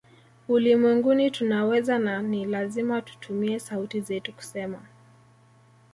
Ulimwenguni 0.49 1.31
tunaweza 1.31 1.99
na 1.99 2.21
ni 2.21 2.45
lazima 2.45 3.01
tutumie 3.01 3.59
sauti 3.59 4.01
zetu 4.01 4.33
kusema 4.33 4.79